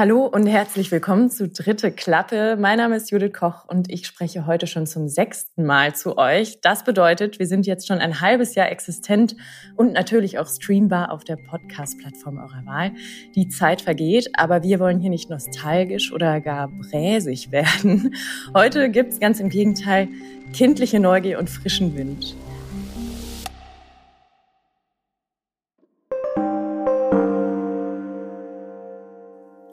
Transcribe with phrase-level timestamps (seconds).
[0.00, 2.56] Hallo und herzlich willkommen zu Dritte Klappe.
[2.58, 6.58] Mein Name ist Judith Koch und ich spreche heute schon zum sechsten Mal zu euch.
[6.62, 9.36] Das bedeutet, wir sind jetzt schon ein halbes Jahr existent
[9.76, 12.92] und natürlich auch streambar auf der Podcast-Plattform eurer Wahl.
[13.34, 18.14] Die Zeit vergeht, aber wir wollen hier nicht nostalgisch oder gar bräsig werden.
[18.54, 20.08] Heute gibt's ganz im Gegenteil
[20.54, 22.34] kindliche Neugier und frischen Wind.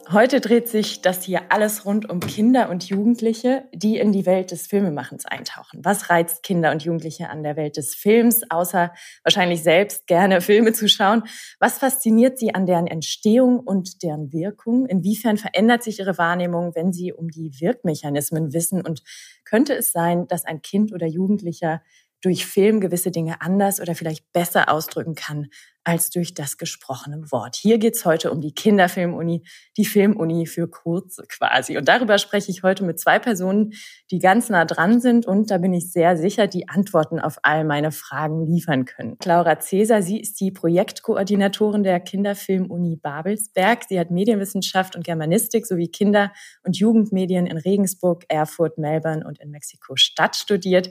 [0.10, 4.52] Heute dreht sich das hier alles rund um Kinder und Jugendliche, die in die Welt
[4.52, 5.82] des Filmemachens eintauchen.
[5.84, 10.72] Was reizt Kinder und Jugendliche an der Welt des Films, außer wahrscheinlich selbst gerne Filme
[10.72, 11.24] zu schauen?
[11.60, 14.86] Was fasziniert sie an deren Entstehung und deren Wirkung?
[14.86, 18.86] Inwiefern verändert sich ihre Wahrnehmung, wenn sie um die Wirkmechanismen wissen?
[18.86, 19.04] Und
[19.44, 21.82] könnte es sein, dass ein Kind oder Jugendlicher
[22.22, 25.50] durch Film gewisse Dinge anders oder vielleicht besser ausdrücken kann
[25.88, 27.56] als durch das gesprochene Wort.
[27.56, 29.44] Hier geht's heute um die Kinderfilmuni,
[29.78, 31.78] die Filmuni für Kurze quasi.
[31.78, 33.72] Und darüber spreche ich heute mit zwei Personen,
[34.12, 37.64] die ganz nah dran sind und da bin ich sehr sicher, die Antworten auf all
[37.64, 39.16] meine Fragen liefern können.
[39.24, 43.86] Laura Cäsar, sie ist die Projektkoordinatorin der Kinderfilmuni Babelsberg.
[43.88, 49.52] Sie hat Medienwissenschaft und Germanistik sowie Kinder- und Jugendmedien in Regensburg, Erfurt, Melbourne und in
[49.52, 50.90] Mexiko-Stadt studiert.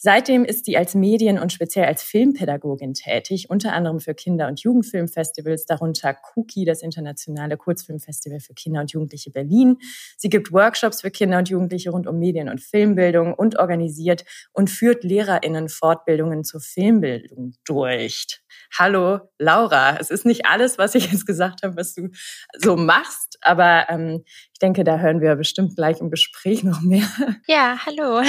[0.00, 4.60] Seitdem ist sie als Medien- und speziell als Filmpädagogin tätig, unter anderem für Kinder- und
[4.60, 9.78] Jugendfilmfestivals, darunter Cookie, das internationale Kurzfilmfestival für Kinder und Jugendliche Berlin.
[10.16, 14.70] Sie gibt Workshops für Kinder und Jugendliche rund um Medien- und Filmbildung und organisiert und
[14.70, 18.40] führt LehrerInnen Fortbildungen zur Filmbildung durch.
[18.78, 19.96] Hallo, Laura.
[19.98, 22.10] Es ist nicht alles, was ich jetzt gesagt habe, was du
[22.56, 27.08] so machst, aber ähm, ich denke, da hören wir bestimmt gleich im Gespräch noch mehr.
[27.48, 28.22] Ja, hallo.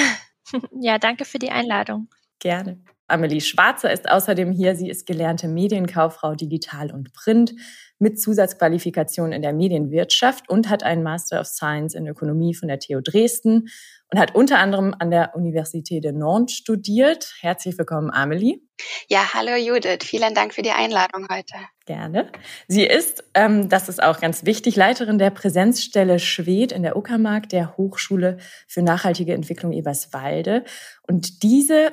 [0.72, 2.08] Ja, danke für die Einladung.
[2.40, 2.80] Gerne.
[3.10, 4.76] Amelie Schwarzer ist außerdem hier.
[4.76, 7.54] Sie ist gelernte Medienkauffrau Digital und Print
[8.00, 12.80] mit Zusatzqualifikation in der Medienwirtschaft und hat einen Master of Science in Ökonomie von der
[12.80, 13.68] TU Dresden
[14.12, 17.34] und hat unter anderem an der Université de Nantes studiert.
[17.42, 18.62] Herzlich willkommen, Amelie.
[19.08, 20.04] Ja, hallo Judith.
[20.04, 21.56] Vielen Dank für die Einladung heute.
[21.86, 22.32] Gerne.
[22.68, 27.50] Sie ist, ähm, das ist auch ganz wichtig, Leiterin der Präsenzstelle Schwed in der Uckermark
[27.50, 28.38] der Hochschule
[28.68, 30.64] für nachhaltige Entwicklung Eberswalde.
[31.06, 31.92] Und diese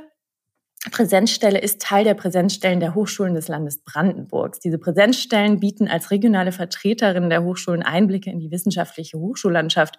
[0.91, 4.61] Präsenzstelle ist Teil der Präsenzstellen der Hochschulen des Landes Brandenburgs.
[4.61, 9.97] Diese Präsenzstellen bieten als regionale Vertreterinnen der Hochschulen Einblicke in die wissenschaftliche Hochschullandschaft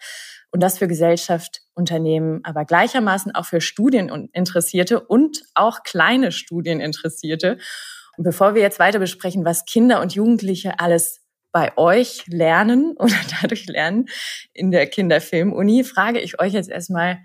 [0.51, 7.57] und das für Gesellschaft, Unternehmen, aber gleichermaßen auch für Studieninteressierte und auch kleine Studieninteressierte.
[8.17, 11.21] Und bevor wir jetzt weiter besprechen, was Kinder und Jugendliche alles
[11.51, 14.07] bei euch lernen oder dadurch lernen
[14.53, 17.19] in der Kinderfilmuni, frage ich euch jetzt erstmal,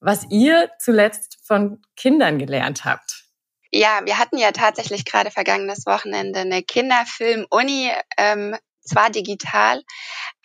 [0.00, 3.24] was ihr zuletzt von Kindern gelernt habt.
[3.70, 9.82] Ja, wir hatten ja tatsächlich gerade vergangenes Wochenende eine Kinderfilm-Uni, ähm, zwar digital.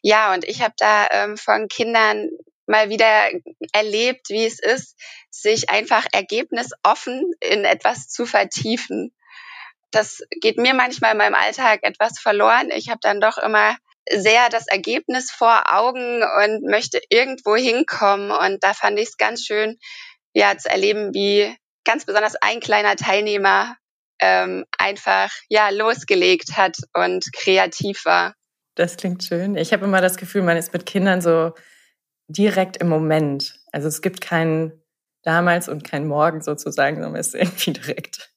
[0.02, 2.30] Ja, und ich habe da ähm, von Kindern
[2.66, 3.30] mal wieder
[3.72, 5.00] erlebt, wie es ist,
[5.30, 9.14] sich einfach ergebnisoffen in etwas zu vertiefen.
[9.92, 12.70] Das geht mir manchmal in meinem Alltag etwas verloren.
[12.72, 13.78] Ich habe dann doch immer
[14.12, 18.32] sehr das Ergebnis vor Augen und möchte irgendwo hinkommen.
[18.32, 19.78] Und da fand ich es ganz schön,
[20.34, 21.56] ja, zu erleben, wie
[21.86, 23.76] ganz besonders ein kleiner Teilnehmer
[24.20, 28.36] ähm, einfach ja losgelegt hat und kreativ war.
[28.76, 29.56] Das klingt schön.
[29.56, 31.54] Ich habe immer das Gefühl, man ist mit Kindern so
[32.28, 33.60] direkt im Moment.
[33.72, 34.72] Also es gibt kein
[35.24, 38.33] damals und kein morgen sozusagen, sondern es ist irgendwie direkt.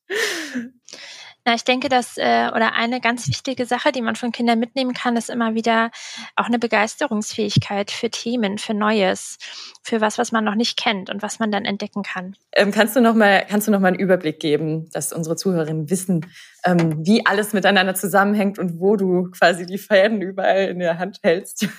[1.47, 4.95] Na, ich denke, dass äh, oder eine ganz wichtige Sache, die man von Kindern mitnehmen
[4.95, 5.93] kann, ist immer wieder
[6.34, 9.39] auch eine Begeisterungsfähigkeit für Themen, für Neues,
[9.81, 12.35] für was, was man noch nicht kennt und was man dann entdecken kann.
[12.51, 15.89] Ähm, kannst du noch mal, kannst du noch mal einen Überblick geben, dass unsere Zuhörerinnen
[15.89, 16.27] wissen,
[16.65, 21.21] ähm, wie alles miteinander zusammenhängt und wo du quasi die Fäden überall in der Hand
[21.23, 21.69] hältst?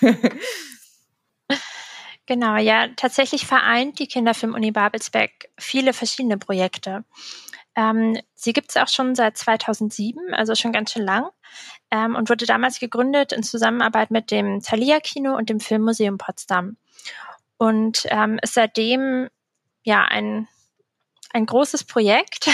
[2.30, 7.06] Genau, ja, tatsächlich vereint die Kinderfilm-Uni Babelsberg viele verschiedene Projekte.
[7.78, 11.30] Ähm, sie gibt es auch schon seit 2007, also schon ganz schön lang,
[11.92, 16.78] ähm, und wurde damals gegründet in Zusammenarbeit mit dem Thalia Kino und dem Filmmuseum Potsdam.
[17.58, 19.30] Und ähm, ist seitdem
[19.84, 20.48] ja ein,
[21.34, 22.50] ein großes Projekt,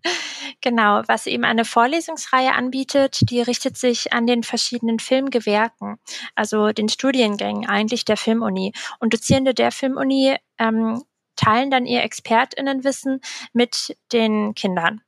[0.62, 5.98] genau, was eben eine Vorlesungsreihe anbietet, die richtet sich an den verschiedenen Filmgewerken,
[6.34, 8.72] also den Studiengängen eigentlich der Filmuni.
[9.00, 11.02] Und Dozierende der Filmuni ähm,
[11.36, 13.20] teilen dann ihr ExpertInnenwissen
[13.52, 15.00] mit den Kindern.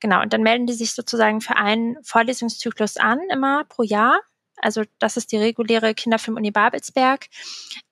[0.00, 4.20] Genau, und dann melden die sich sozusagen für einen Vorlesungszyklus an, immer pro Jahr.
[4.56, 7.26] Also das ist die reguläre Kinderfilm-Uni Babelsberg.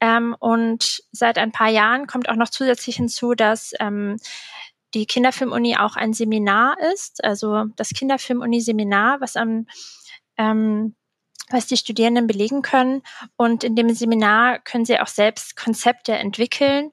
[0.00, 4.16] Ähm, und seit ein paar Jahren kommt auch noch zusätzlich hinzu, dass ähm,
[4.94, 10.94] die Kinderfilm-Uni auch ein Seminar ist, also das Kinderfilm-Uni-Seminar, was ähm,
[11.52, 13.02] was die Studierenden belegen können.
[13.36, 16.90] Und in dem Seminar können sie auch selbst Konzepte entwickeln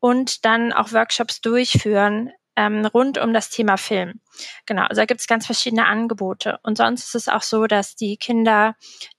[0.00, 4.20] und dann auch Workshops durchführen ähm, rund um das Thema Film.
[4.66, 6.58] Genau, also da gibt es ganz verschiedene Angebote.
[6.64, 8.74] Und sonst ist es auch so, dass die Kinder,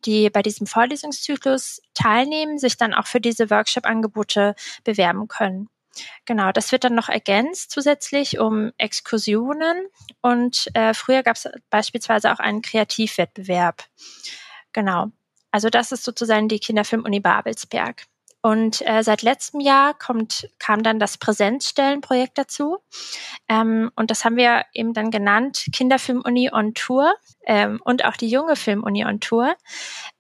[0.06, 5.70] die bei diesem Vorlesungszyklus teilnehmen, sich dann auch für diese Workshop-Angebote bewerben können.
[6.26, 9.88] Genau, das wird dann noch ergänzt zusätzlich um Exkursionen
[10.22, 13.86] und äh, früher gab es beispielsweise auch einen Kreativwettbewerb.
[14.74, 15.08] Genau,
[15.52, 18.06] also das ist sozusagen die Kinderfilm-Uni Babelsberg.
[18.42, 22.78] Und äh, seit letztem Jahr kommt, kam dann das Präsenzstellenprojekt dazu.
[23.50, 27.14] Ähm, und das haben wir eben dann genannt Kinderfilm-Uni on Tour
[27.46, 29.56] ähm, und auch die junge Film-Uni on Tour.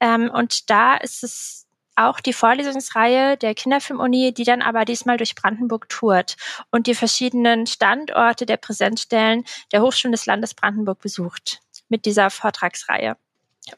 [0.01, 5.35] Ähm, und da ist es auch die Vorlesungsreihe der Kinderfilm-Uni, die dann aber diesmal durch
[5.35, 6.35] Brandenburg tourt
[6.71, 13.17] und die verschiedenen Standorte der Präsenzstellen der Hochschulen des Landes Brandenburg besucht mit dieser Vortragsreihe.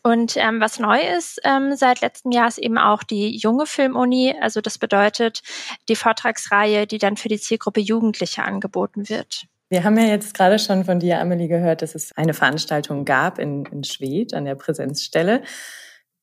[0.04, 4.36] Und ähm, was neu ist ähm, seit letztem Jahr ist eben auch die junge Filmuni.
[4.42, 5.42] Also das bedeutet
[5.90, 9.46] die Vortragsreihe, die dann für die Zielgruppe Jugendliche angeboten wird.
[9.70, 13.40] Wir haben ja jetzt gerade schon von dir, Amelie, gehört, dass es eine Veranstaltung gab
[13.40, 15.44] in, in Schwedt an der Präsenzstelle.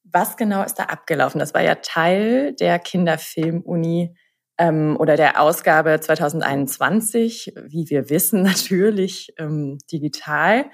[0.04, 1.38] Was genau ist da abgelaufen?
[1.38, 4.14] Das war ja Teil der Kinderfilmuni
[4.58, 10.66] ähm, oder der Ausgabe 2021, wie wir wissen, natürlich ähm, digital.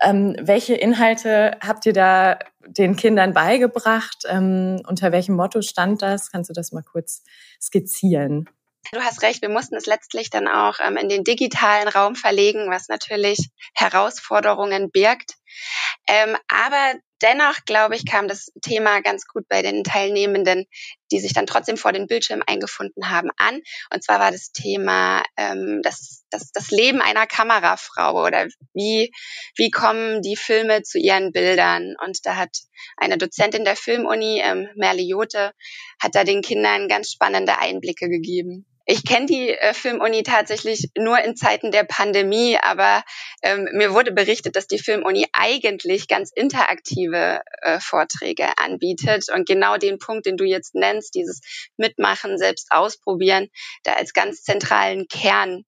[0.00, 4.24] Ähm, welche Inhalte habt ihr da den Kindern beigebracht?
[4.28, 6.30] Ähm, unter welchem Motto stand das?
[6.30, 7.22] Kannst du das mal kurz
[7.60, 8.48] skizzieren?
[8.92, 12.70] Du hast recht, wir mussten es letztlich dann auch ähm, in den digitalen Raum verlegen,
[12.70, 15.36] was natürlich Herausforderungen birgt.
[16.06, 16.94] Ähm, aber
[17.24, 20.66] dennoch, glaube ich, kam das Thema ganz gut bei den Teilnehmenden,
[21.10, 23.60] die sich dann trotzdem vor den Bildschirm eingefunden haben, an.
[23.92, 29.10] Und zwar war das Thema ähm, das, das, das Leben einer Kamerafrau oder wie,
[29.56, 31.94] wie kommen die Filme zu ihren Bildern.
[32.04, 32.56] Und da hat
[32.96, 35.52] eine Dozentin der Filmuni, ähm, Merle Jote,
[36.00, 38.66] hat da den Kindern ganz spannende Einblicke gegeben.
[38.86, 43.02] Ich kenne die äh, Filmuni tatsächlich nur in Zeiten der Pandemie, aber
[43.42, 49.78] ähm, mir wurde berichtet, dass die Filmuni eigentlich ganz interaktive äh, Vorträge anbietet und genau
[49.78, 51.40] den Punkt, den du jetzt nennst, dieses
[51.78, 53.48] Mitmachen, selbst ausprobieren,
[53.84, 55.64] da als ganz zentralen Kern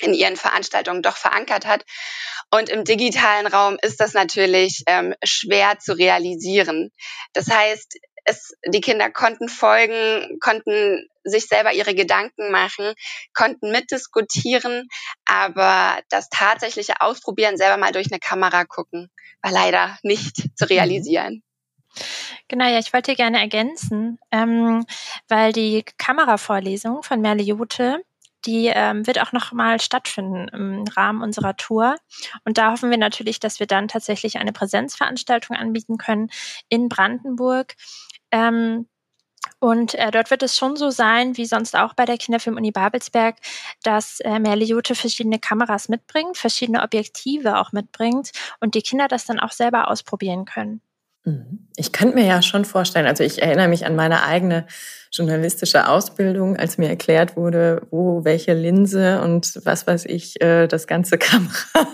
[0.00, 1.84] in ihren Veranstaltungen doch verankert hat.
[2.50, 6.90] Und im digitalen Raum ist das natürlich ähm, schwer zu realisieren.
[7.32, 12.94] Das heißt, es, die Kinder konnten folgen, konnten sich selber ihre Gedanken machen,
[13.34, 14.88] konnten mitdiskutieren,
[15.24, 19.10] aber das tatsächliche Ausprobieren, selber mal durch eine Kamera gucken,
[19.42, 20.68] war leider nicht zu mhm.
[20.68, 21.42] realisieren.
[22.48, 24.84] Genau, ja, ich wollte gerne ergänzen, ähm,
[25.28, 28.02] weil die Kameravorlesung von Merle Jote,
[28.44, 31.96] die ähm, wird auch nochmal stattfinden im Rahmen unserer Tour.
[32.44, 36.30] Und da hoffen wir natürlich, dass wir dann tatsächlich eine Präsenzveranstaltung anbieten können
[36.68, 37.74] in Brandenburg.
[38.30, 38.86] Ähm,
[39.58, 43.36] und äh, dort wird es schon so sein, wie sonst auch bei der Kinderfilm-Uni Babelsberg,
[43.82, 49.40] dass äh, Merle verschiedene Kameras mitbringt, verschiedene Objektive auch mitbringt und die Kinder das dann
[49.40, 50.80] auch selber ausprobieren können.
[51.26, 51.68] Mhm.
[51.76, 54.66] Ich könnte mir ja schon vorstellen, also ich erinnere mich an meine eigene
[55.10, 60.86] journalistische Ausbildung, als mir erklärt wurde, wo welche Linse und was weiß ich, äh, das
[60.86, 61.88] ganze Kamera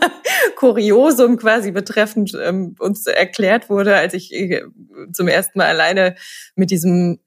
[0.57, 4.63] Kuriosum quasi betreffend ähm, uns erklärt wurde, als ich äh,
[5.13, 6.15] zum ersten Mal alleine
[6.55, 7.19] mit diesem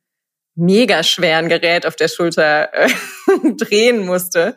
[0.54, 2.90] mega schweren Gerät auf der Schulter äh,
[3.58, 4.56] drehen musste.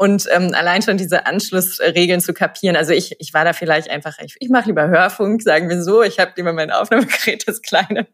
[0.00, 2.76] Und ähm, allein schon diese Anschlussregeln zu kapieren.
[2.76, 6.04] Also ich, ich war da vielleicht einfach, ich, ich mache lieber Hörfunk, sagen wir so.
[6.04, 8.06] Ich habe lieber mein Aufnahmegerät, das kleine,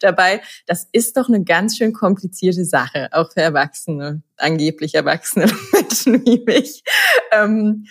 [0.00, 0.40] dabei.
[0.66, 6.44] Das ist doch eine ganz schön komplizierte Sache, auch für Erwachsene, angeblich erwachsene Menschen wie
[6.46, 6.84] mich.
[7.32, 7.86] Ähm,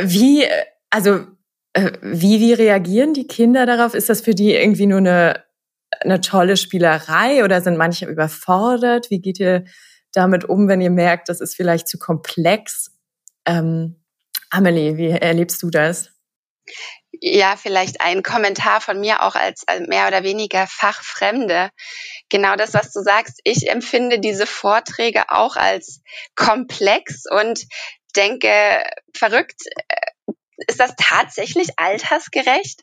[0.00, 0.46] wie,
[0.88, 1.26] also
[1.72, 3.92] äh, wie, wie reagieren die Kinder darauf?
[3.92, 5.42] Ist das für die irgendwie nur eine
[5.98, 9.10] eine tolle Spielerei oder sind manche überfordert?
[9.10, 9.64] Wie geht ihr
[10.12, 12.92] damit um, wenn ihr merkt, das ist vielleicht zu komplex?
[13.46, 14.02] Ähm,
[14.50, 16.10] Amelie, wie erlebst du das?
[17.12, 21.70] Ja, vielleicht ein Kommentar von mir auch als mehr oder weniger Fachfremde.
[22.28, 23.40] Genau das, was du sagst.
[23.44, 26.00] Ich empfinde diese Vorträge auch als
[26.34, 27.66] komplex und
[28.16, 28.82] denke,
[29.14, 30.32] verrückt, äh,
[30.66, 32.82] ist das tatsächlich altersgerecht?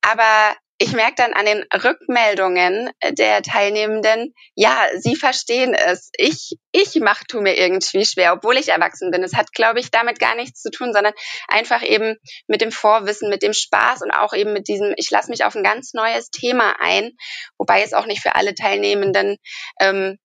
[0.00, 6.10] Aber ich merke dann an den Rückmeldungen der Teilnehmenden, ja, sie verstehen es.
[6.18, 9.22] Ich, ich mach, tu mir irgendwie schwer, obwohl ich erwachsen bin.
[9.22, 11.14] Es hat, glaube ich, damit gar nichts zu tun, sondern
[11.48, 12.16] einfach eben
[12.46, 15.54] mit dem Vorwissen, mit dem Spaß und auch eben mit diesem, ich lasse mich auf
[15.54, 17.12] ein ganz neues Thema ein,
[17.56, 19.38] wobei es auch nicht für alle Teilnehmenden
[19.80, 20.18] ähm,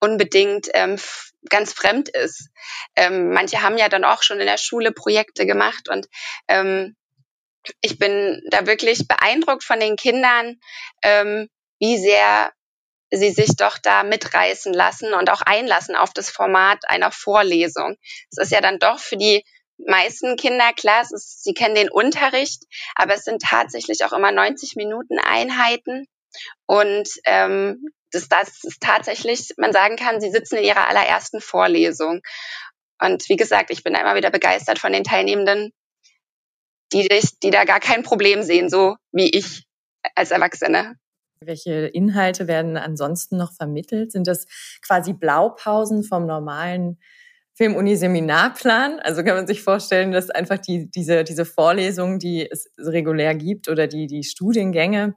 [0.00, 0.98] unbedingt ähm,
[1.48, 2.50] ganz fremd ist.
[2.94, 6.08] Ähm, manche haben ja dann auch schon in der Schule Projekte gemacht und
[6.48, 6.94] ähm,
[7.80, 10.58] ich bin da wirklich beeindruckt von den Kindern,
[11.02, 12.52] ähm, wie sehr
[13.10, 17.96] sie sich doch da mitreißen lassen und auch einlassen auf das Format einer Vorlesung.
[18.30, 19.44] Es ist ja dann doch für die
[19.78, 22.62] meisten Kinder klar, es ist, sie kennen den Unterricht,
[22.94, 26.06] aber es sind tatsächlich auch immer 90 Minuten Einheiten
[26.66, 32.20] und ähm, das, das ist tatsächlich, man sagen kann, sie sitzen in ihrer allerersten Vorlesung.
[33.00, 35.72] Und wie gesagt, ich bin da immer wieder begeistert von den Teilnehmenden,
[36.92, 37.08] die,
[37.42, 39.64] die da gar kein Problem sehen, so wie ich
[40.14, 40.94] als Erwachsene.
[41.40, 44.12] Welche Inhalte werden ansonsten noch vermittelt?
[44.12, 44.46] Sind das
[44.86, 46.98] quasi Blaupausen vom normalen
[47.54, 49.00] Filmuni-Seminarplan?
[49.00, 53.68] Also kann man sich vorstellen, dass einfach die, diese, diese Vorlesungen, die es regulär gibt
[53.68, 55.14] oder die, die Studiengänge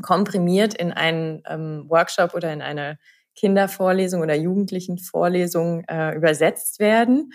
[0.00, 2.98] komprimiert in einen ähm, Workshop oder in eine
[3.34, 7.32] Kindervorlesung oder Jugendlichenvorlesung äh, übersetzt werden?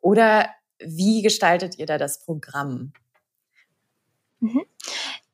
[0.00, 2.92] Oder wie gestaltet ihr da das Programm?
[4.40, 4.64] Mhm.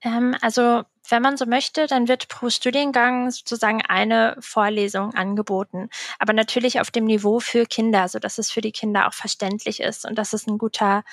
[0.03, 6.33] Ähm, also wenn man so möchte, dann wird pro Studiengang sozusagen eine Vorlesung angeboten, aber
[6.33, 10.05] natürlich auf dem Niveau für Kinder, so dass es für die Kinder auch verständlich ist
[10.05, 11.05] und dass es ein guter,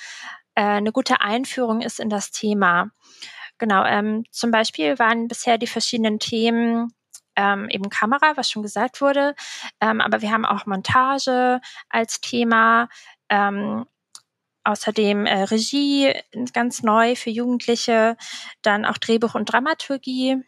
[0.54, 2.90] äh, eine gute Einführung ist in das Thema.
[3.58, 6.92] Genau, ähm, zum Beispiel waren bisher die verschiedenen Themen
[7.36, 9.34] ähm, eben Kamera, was schon gesagt wurde,
[9.80, 12.88] ähm, aber wir haben auch Montage als Thema,
[13.28, 13.86] ähm,
[14.64, 16.12] Außerdem äh, Regie
[16.52, 18.16] ganz neu für Jugendliche,
[18.62, 20.42] dann auch Drehbuch und Dramaturgie.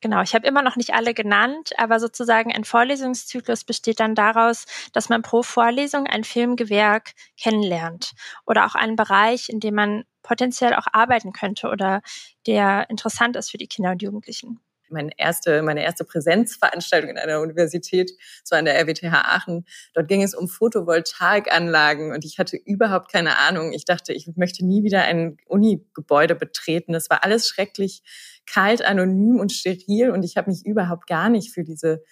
[0.00, 4.66] Genau, ich habe immer noch nicht alle genannt, aber sozusagen ein Vorlesungszyklus besteht dann daraus,
[4.92, 8.12] dass man pro Vorlesung ein Filmgewerk kennenlernt
[8.44, 12.02] oder auch einen Bereich, in dem man potenziell auch arbeiten könnte oder
[12.48, 14.60] der interessant ist für die Kinder und Jugendlichen
[14.92, 18.12] meine erste, meine erste Präsenzveranstaltung in einer Universität,
[18.44, 19.64] so an der RWTH Aachen.
[19.94, 23.72] Dort ging es um Photovoltaikanlagen und ich hatte überhaupt keine Ahnung.
[23.72, 26.92] Ich dachte, ich möchte nie wieder ein Uni-Gebäude betreten.
[26.92, 28.02] Das war alles schrecklich
[28.46, 32.02] kalt, anonym und steril und ich habe mich überhaupt gar nicht für diese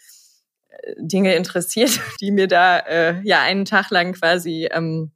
[0.68, 5.12] äh, Dinge interessiert, die mir da äh, ja einen Tag lang quasi ähm,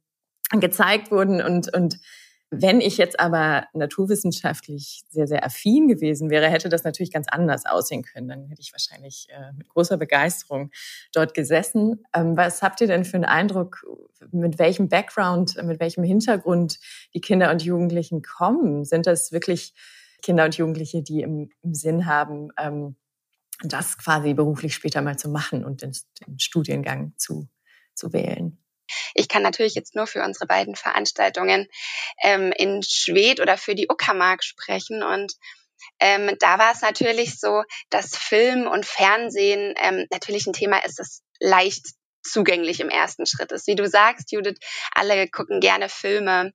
[0.51, 1.99] gezeigt wurden und und
[2.61, 7.65] wenn ich jetzt aber naturwissenschaftlich sehr, sehr affin gewesen wäre, hätte das natürlich ganz anders
[7.65, 8.27] aussehen können.
[8.27, 10.71] Dann hätte ich wahrscheinlich äh, mit großer Begeisterung
[11.13, 12.03] dort gesessen.
[12.13, 13.85] Ähm, was habt ihr denn für einen Eindruck,
[14.31, 16.79] mit welchem Background, mit welchem Hintergrund
[17.13, 18.85] die Kinder und Jugendlichen kommen?
[18.85, 19.73] Sind das wirklich
[20.21, 22.95] Kinder und Jugendliche, die im, Sinn haben, ähm,
[23.63, 25.93] das quasi beruflich später mal zu machen und den,
[26.25, 27.47] den Studiengang zu,
[27.93, 28.57] zu wählen?
[29.13, 31.67] Ich kann natürlich jetzt nur für unsere beiden Veranstaltungen
[32.23, 35.33] ähm, in Schwed oder für die Uckermark sprechen und
[35.99, 40.99] ähm, da war es natürlich so, dass Film und Fernsehen ähm, natürlich ein Thema ist,
[40.99, 41.85] das leicht
[42.23, 43.67] zugänglich im ersten Schritt ist.
[43.67, 44.57] Wie du sagst, Judith,
[44.91, 46.53] alle gucken gerne Filme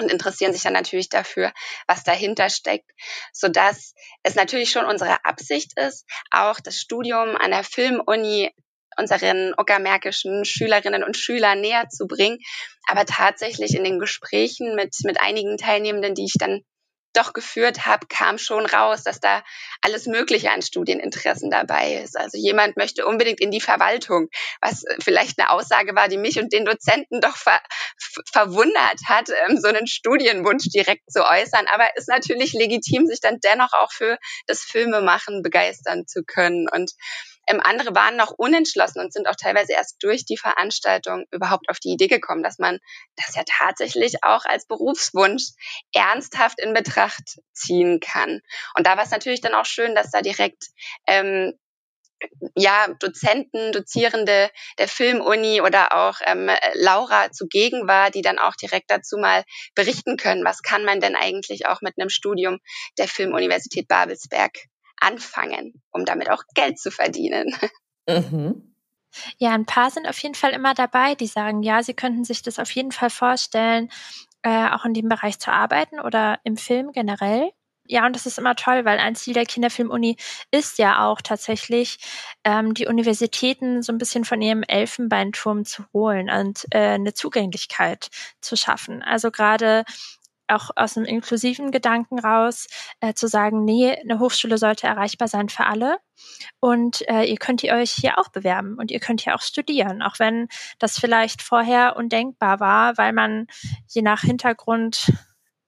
[0.00, 1.52] und interessieren sich dann natürlich dafür,
[1.86, 2.90] was dahinter steckt,
[3.32, 8.52] so dass es natürlich schon unsere Absicht ist, auch das Studium an der Filmuni
[8.98, 12.38] unseren ockermärkischen Schülerinnen und Schülern näher zu bringen.
[12.86, 16.62] Aber tatsächlich in den Gesprächen mit, mit einigen Teilnehmenden, die ich dann
[17.14, 19.42] doch geführt habe, kam schon raus, dass da
[19.80, 22.18] alles Mögliche an Studieninteressen dabei ist.
[22.18, 24.28] Also jemand möchte unbedingt in die Verwaltung,
[24.60, 27.60] was vielleicht eine Aussage war, die mich und den Dozenten doch ver
[28.32, 31.66] verwundert hat, ähm, so einen Studienwunsch direkt zu äußern.
[31.72, 36.68] Aber ist natürlich legitim, sich dann dennoch auch für das Filmemachen begeistern zu können.
[36.68, 36.92] Und
[37.46, 41.78] ähm, andere waren noch unentschlossen und sind auch teilweise erst durch die Veranstaltung überhaupt auf
[41.78, 42.78] die Idee gekommen, dass man
[43.16, 45.50] das ja tatsächlich auch als Berufswunsch
[45.92, 48.40] ernsthaft in Betracht ziehen kann.
[48.76, 50.64] Und da war es natürlich dann auch schön, dass da direkt
[51.06, 51.52] ähm,
[52.56, 58.90] ja, Dozenten, Dozierende der Filmuni oder auch ähm, Laura zugegen war, die dann auch direkt
[58.90, 62.58] dazu mal berichten können, was kann man denn eigentlich auch mit einem Studium
[62.98, 64.52] der Filmuniversität Babelsberg
[65.00, 67.54] anfangen, um damit auch Geld zu verdienen.
[68.06, 68.74] Mhm.
[69.38, 72.42] Ja, ein paar sind auf jeden Fall immer dabei, die sagen, ja, sie könnten sich
[72.42, 73.90] das auf jeden Fall vorstellen,
[74.42, 77.50] äh, auch in dem Bereich zu arbeiten oder im Film generell.
[77.86, 80.16] Ja, und das ist immer toll, weil ein Ziel der Kinderfilmuni
[80.50, 81.98] ist ja auch tatsächlich,
[82.42, 88.08] ähm, die Universitäten so ein bisschen von ihrem Elfenbeinturm zu holen und äh, eine Zugänglichkeit
[88.40, 89.02] zu schaffen.
[89.02, 89.84] Also gerade
[90.48, 92.66] auch aus einem inklusiven Gedanken raus,
[93.00, 95.98] äh, zu sagen, nee, eine Hochschule sollte erreichbar sein für alle.
[96.60, 100.02] Und äh, ihr könnt ihr euch hier auch bewerben und ihr könnt hier auch studieren,
[100.02, 100.48] auch wenn
[100.78, 103.46] das vielleicht vorher undenkbar war, weil man
[103.88, 105.12] je nach Hintergrund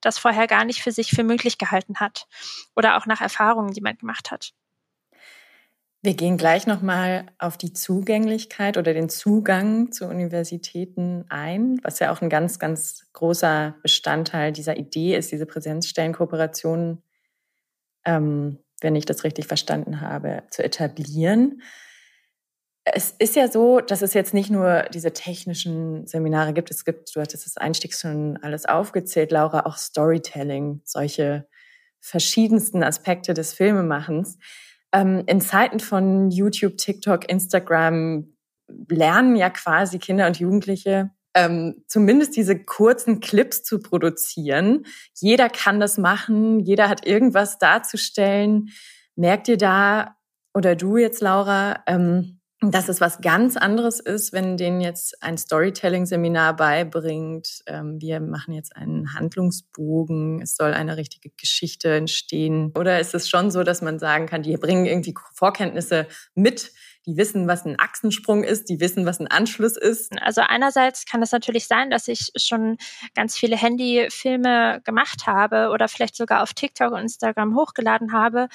[0.01, 2.27] das vorher gar nicht für sich für möglich gehalten hat
[2.75, 4.53] oder auch nach Erfahrungen, die man gemacht hat.
[6.03, 12.11] Wir gehen gleich nochmal auf die Zugänglichkeit oder den Zugang zu Universitäten ein, was ja
[12.11, 17.01] auch ein ganz, ganz großer Bestandteil dieser Idee ist, diese Präsenzstellenkooperationen,
[18.05, 21.63] ähm, wenn ich das richtig verstanden habe, zu etablieren.
[22.85, 26.69] Es ist ja so, dass es jetzt nicht nur diese technischen Seminare gibt.
[26.69, 31.47] Es gibt, du hattest das Einstiegs schon alles aufgezählt, Laura, auch Storytelling, solche
[31.99, 34.37] verschiedensten Aspekte des Filmemachens.
[34.93, 38.33] Ähm, in Zeiten von YouTube, TikTok, Instagram
[38.89, 44.85] lernen ja quasi Kinder und Jugendliche ähm, zumindest diese kurzen Clips zu produzieren.
[45.13, 48.69] Jeder kann das machen, jeder hat irgendwas darzustellen.
[49.15, 50.15] Merkt ihr da,
[50.55, 55.37] oder du jetzt, Laura, ähm, dass es was ganz anderes ist, wenn denen jetzt ein
[55.37, 57.61] Storytelling-Seminar beibringt.
[57.67, 62.73] Ähm, wir machen jetzt einen Handlungsbogen, es soll eine richtige Geschichte entstehen.
[62.75, 66.71] Oder ist es schon so, dass man sagen kann, die bringen irgendwie Vorkenntnisse mit,
[67.05, 70.11] die wissen, was ein Achsensprung ist, die wissen, was ein Anschluss ist.
[70.21, 72.77] Also einerseits kann es natürlich sein, dass ich schon
[73.13, 78.49] ganz viele Handyfilme gemacht habe oder vielleicht sogar auf TikTok und Instagram hochgeladen habe.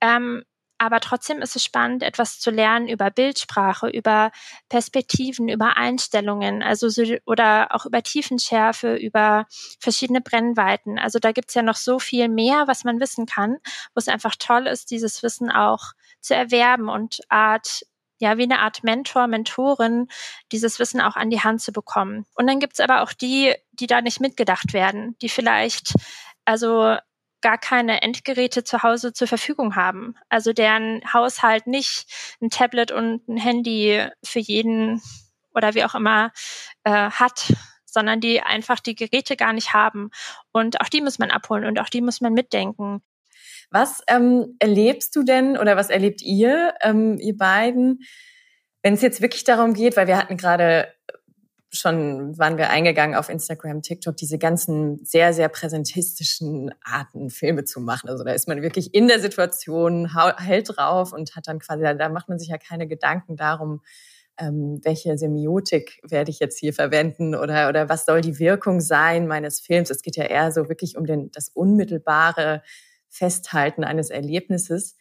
[0.00, 0.44] Ähm,
[0.80, 4.32] aber trotzdem ist es spannend, etwas zu lernen über Bildsprache, über
[4.70, 9.44] Perspektiven, über Einstellungen, also so, oder auch über Tiefenschärfe, über
[9.78, 10.98] verschiedene Brennweiten.
[10.98, 13.58] Also da gibt's ja noch so viel mehr, was man wissen kann,
[13.94, 17.82] wo es einfach toll ist, dieses Wissen auch zu erwerben und Art
[18.18, 20.08] ja, wie eine Art Mentor, Mentorin,
[20.52, 22.26] dieses Wissen auch an die Hand zu bekommen.
[22.34, 25.94] Und dann gibt's aber auch die, die da nicht mitgedacht werden, die vielleicht
[26.44, 26.96] also
[27.40, 30.14] gar keine Endgeräte zu Hause zur Verfügung haben.
[30.28, 32.06] Also deren Haushalt nicht
[32.40, 35.02] ein Tablet und ein Handy für jeden
[35.54, 36.32] oder wie auch immer
[36.84, 37.52] äh, hat,
[37.84, 40.10] sondern die einfach die Geräte gar nicht haben.
[40.52, 43.02] Und auch die muss man abholen und auch die muss man mitdenken.
[43.70, 48.00] Was ähm, erlebst du denn oder was erlebt ihr, ähm, ihr beiden,
[48.82, 50.92] wenn es jetzt wirklich darum geht, weil wir hatten gerade
[51.72, 57.80] schon waren wir eingegangen auf Instagram, TikTok, diese ganzen sehr, sehr präsentistischen Arten, Filme zu
[57.80, 58.08] machen.
[58.08, 62.08] Also da ist man wirklich in der Situation, hält drauf und hat dann quasi, da
[62.08, 63.82] macht man sich ja keine Gedanken darum,
[64.38, 69.26] ähm, welche Semiotik werde ich jetzt hier verwenden oder, oder was soll die Wirkung sein
[69.26, 69.90] meines Films.
[69.90, 72.62] Es geht ja eher so wirklich um den, das unmittelbare
[73.08, 74.96] Festhalten eines Erlebnisses.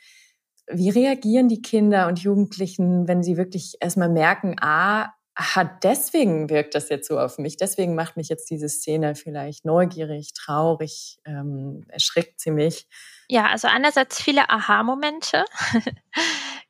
[0.72, 6.76] Wie reagieren die Kinder und Jugendlichen, wenn sie wirklich erstmal merken, ah, hat deswegen wirkt
[6.76, 11.86] das jetzt so auf mich, deswegen macht mich jetzt diese Szene vielleicht neugierig, traurig, ähm,
[11.88, 12.88] erschrickt sie mich.
[13.30, 15.46] Ja, also einerseits viele Aha-Momente.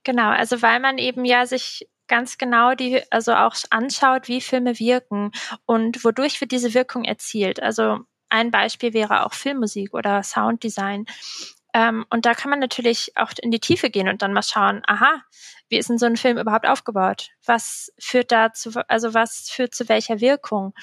[0.03, 4.77] genau, also weil man eben ja sich ganz genau die, also auch anschaut, wie Filme
[4.77, 5.31] wirken
[5.65, 7.61] und wodurch wird diese Wirkung erzielt.
[7.61, 11.05] Also ein Beispiel wäre auch Filmmusik oder Sounddesign.
[11.73, 14.81] Ähm, und da kann man natürlich auch in die Tiefe gehen und dann mal schauen,
[14.87, 15.21] aha,
[15.69, 17.29] wie ist denn so ein Film überhaupt aufgebaut?
[17.45, 20.73] Was führt da zu, also was führt zu welcher Wirkung?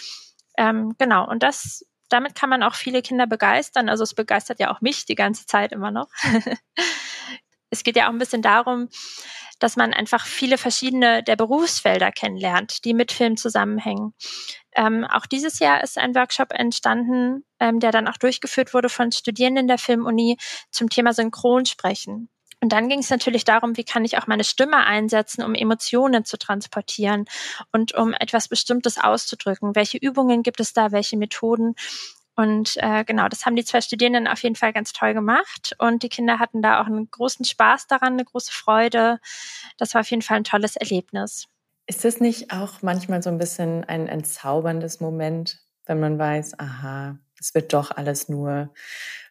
[0.57, 3.89] Ähm, genau, und das, damit kann man auch viele Kinder begeistern.
[3.89, 6.09] Also es begeistert ja auch mich die ganze Zeit immer noch.
[7.71, 8.89] es geht ja auch ein bisschen darum,
[9.59, 14.13] dass man einfach viele verschiedene der Berufsfelder kennenlernt, die mit Film zusammenhängen.
[14.75, 19.13] Ähm, auch dieses Jahr ist ein Workshop entstanden, ähm, der dann auch durchgeführt wurde von
[19.13, 20.37] Studierenden der Filmuni
[20.71, 22.29] zum Thema Synchronsprechen.
[22.61, 26.25] Und dann ging es natürlich darum, wie kann ich auch meine Stimme einsetzen, um Emotionen
[26.25, 27.27] zu transportieren
[27.71, 29.75] und um etwas Bestimmtes auszudrücken.
[29.75, 31.75] Welche Übungen gibt es da, welche Methoden?
[32.37, 35.75] Und äh, genau, das haben die zwei Studierenden auf jeden Fall ganz toll gemacht.
[35.79, 39.19] Und die Kinder hatten da auch einen großen Spaß daran, eine große Freude.
[39.79, 41.49] Das war auf jeden Fall ein tolles Erlebnis.
[41.87, 47.19] Ist das nicht auch manchmal so ein bisschen ein entzauberndes Moment, wenn man weiß, aha,
[47.41, 48.73] es wird doch alles nur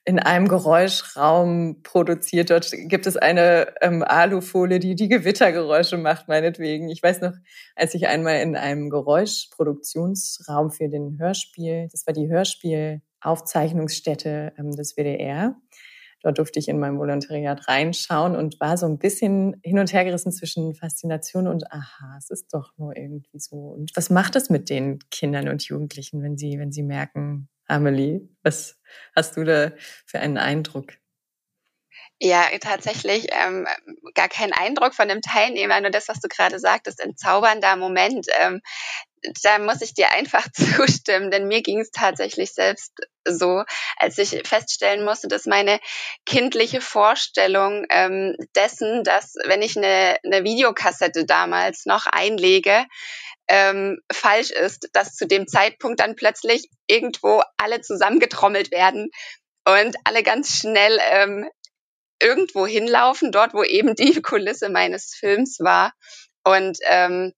[0.05, 2.51] in einem Geräuschraum produziert.
[2.51, 6.89] Dort gibt es eine ähm, Alufolie, die die Gewittergeräusche macht, meinetwegen.
[6.89, 7.33] Ich weiß noch,
[7.75, 14.95] als ich einmal in einem Geräuschproduktionsraum für den Hörspiel, das war die Hörspielaufzeichnungsstätte ähm, des
[14.95, 15.55] WDR,
[16.25, 20.05] Dort durfte ich in meinem Volontariat reinschauen und war so ein bisschen hin und her
[20.05, 23.57] gerissen zwischen Faszination und aha, es ist doch nur irgendwie so.
[23.57, 28.29] Und was macht es mit den Kindern und Jugendlichen, wenn sie, wenn sie merken, Amelie,
[28.43, 28.79] was
[29.15, 29.71] hast du da
[30.05, 30.93] für einen Eindruck?
[32.19, 33.67] Ja, tatsächlich ähm,
[34.13, 38.27] gar kein Eindruck von dem Teilnehmer, nur das, was du gerade sagtest, ein zaubernder Moment.
[38.41, 38.61] Ähm,
[39.43, 42.93] da muss ich dir einfach zustimmen, denn mir ging es tatsächlich selbst
[43.27, 43.63] so,
[43.97, 45.79] als ich feststellen musste, dass meine
[46.25, 52.85] kindliche Vorstellung ähm, dessen, dass wenn ich eine, eine Videokassette damals noch einlege,
[53.47, 59.09] ähm, falsch ist, dass zu dem Zeitpunkt dann plötzlich irgendwo alle zusammengetrommelt werden
[59.67, 61.49] und alle ganz schnell ähm,
[62.21, 65.93] irgendwo hinlaufen, dort, wo eben die Kulisse meines Films war.
[66.43, 67.33] Und ähm,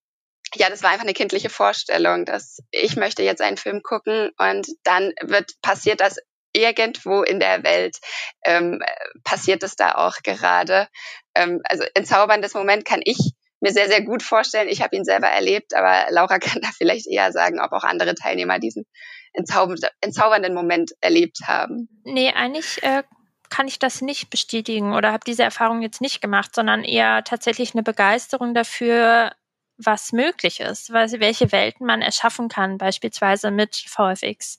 [0.55, 4.67] ja, das war einfach eine kindliche Vorstellung, dass ich möchte jetzt einen Film gucken und
[4.83, 6.17] dann wird passiert das
[6.53, 7.97] irgendwo in der Welt
[8.45, 8.81] ähm,
[9.23, 10.87] passiert es da auch gerade.
[11.35, 14.69] Ähm, also entzauberndes Moment kann ich mir sehr, sehr gut vorstellen.
[14.69, 18.15] Ich habe ihn selber erlebt, aber Laura kann da vielleicht eher sagen, ob auch andere
[18.15, 18.85] Teilnehmer diesen
[19.33, 21.89] entzaubernden Moment erlebt haben.
[22.03, 23.03] Nee, eigentlich äh,
[23.49, 27.73] kann ich das nicht bestätigen oder habe diese Erfahrung jetzt nicht gemacht, sondern eher tatsächlich
[27.73, 29.31] eine Begeisterung dafür,
[29.77, 34.57] was möglich ist, welche Welten man erschaffen kann, beispielsweise mit VFX.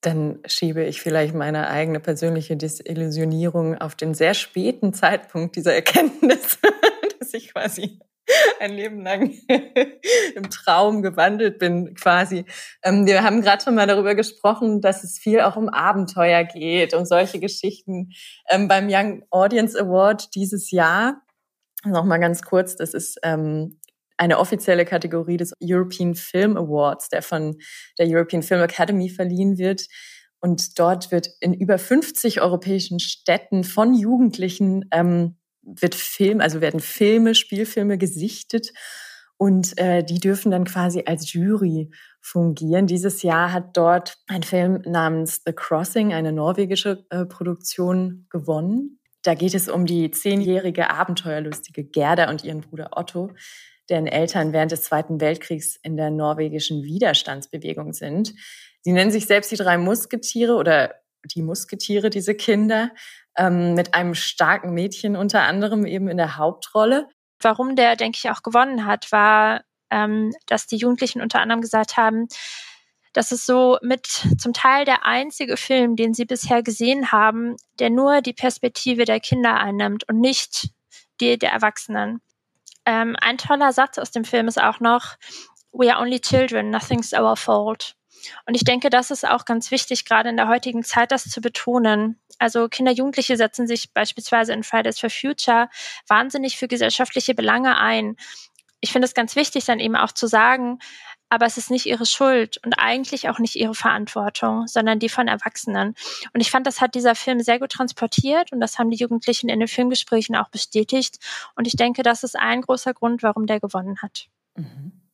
[0.00, 6.58] Dann schiebe ich vielleicht meine eigene persönliche Desillusionierung auf den sehr späten Zeitpunkt dieser Erkenntnis,
[7.20, 8.00] dass ich quasi
[8.60, 9.34] ein Leben lang
[10.34, 12.44] im Traum gewandelt bin, quasi.
[12.82, 16.94] Ähm, wir haben gerade schon mal darüber gesprochen, dass es viel auch um Abenteuer geht
[16.94, 18.12] und solche Geschichten.
[18.48, 21.22] Ähm, beim Young Audience Award dieses Jahr,
[21.84, 23.80] noch mal ganz kurz, das ist ähm,
[24.16, 27.58] eine offizielle Kategorie des European Film Awards, der von
[27.98, 29.86] der European Film Academy verliehen wird.
[30.40, 36.80] Und dort wird in über 50 europäischen Städten von Jugendlichen ähm, wird Film, also werden
[36.80, 38.72] Filme, Spielfilme gesichtet
[39.38, 42.86] und äh, die dürfen dann quasi als Jury fungieren.
[42.86, 48.98] Dieses Jahr hat dort ein Film namens The Crossing, eine norwegische äh, Produktion, gewonnen.
[49.22, 53.32] Da geht es um die zehnjährige abenteuerlustige Gerda und ihren Bruder Otto,
[53.90, 58.34] deren Eltern während des Zweiten Weltkriegs in der norwegischen Widerstandsbewegung sind.
[58.82, 60.94] Sie nennen sich selbst die drei Musketiere oder
[61.34, 62.90] die Musketiere, diese Kinder,
[63.36, 67.08] ähm, mit einem starken Mädchen unter anderem eben in der Hauptrolle.
[67.40, 71.96] Warum der, denke ich, auch gewonnen hat, war, ähm, dass die Jugendlichen unter anderem gesagt
[71.96, 72.28] haben,
[73.12, 74.06] das ist so mit
[74.38, 79.20] zum Teil der einzige Film, den sie bisher gesehen haben, der nur die Perspektive der
[79.20, 80.68] Kinder einnimmt und nicht
[81.20, 82.20] die der Erwachsenen.
[82.84, 85.16] Ähm, ein toller Satz aus dem Film ist auch noch,
[85.72, 87.96] We are only children, nothing's our fault.
[88.46, 91.40] Und ich denke, das ist auch ganz wichtig, gerade in der heutigen Zeit, das zu
[91.40, 92.18] betonen.
[92.38, 95.68] Also Kinder, Jugendliche setzen sich beispielsweise in Fridays for Future
[96.06, 98.16] wahnsinnig für gesellschaftliche Belange ein.
[98.80, 100.78] Ich finde es ganz wichtig, dann eben auch zu sagen,
[101.28, 105.28] aber es ist nicht ihre Schuld und eigentlich auch nicht ihre Verantwortung, sondern die von
[105.28, 105.94] Erwachsenen.
[106.32, 109.48] Und ich fand, das hat dieser Film sehr gut transportiert und das haben die Jugendlichen
[109.48, 111.18] in den Filmgesprächen auch bestätigt.
[111.56, 114.28] Und ich denke, das ist ein großer Grund, warum der gewonnen hat.
[114.54, 115.05] Mhm.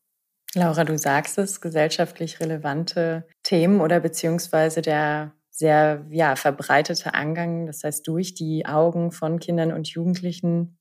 [0.54, 7.82] Laura, du sagst es, gesellschaftlich relevante Themen oder beziehungsweise der sehr ja, verbreitete Angang, das
[7.84, 10.76] heißt durch die Augen von Kindern und Jugendlichen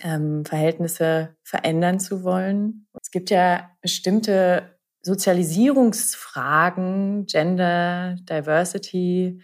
[0.00, 2.86] ähm, Verhältnisse verändern zu wollen.
[3.00, 9.42] Es gibt ja bestimmte Sozialisierungsfragen, Gender, Diversity.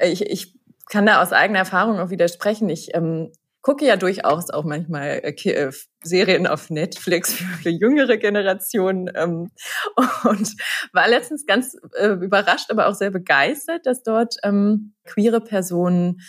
[0.00, 0.58] Ich, ich
[0.90, 2.68] kann da aus eigener Erfahrung auch widersprechen.
[2.68, 3.32] Ich ähm,
[3.64, 5.72] gucke ja durchaus auch manchmal äh, äh,
[6.02, 9.50] Serien auf Netflix für jüngere Generationen ähm,
[10.24, 10.54] und
[10.92, 16.20] war letztens ganz äh, überrascht, aber auch sehr begeistert, dass dort ähm, queere Personen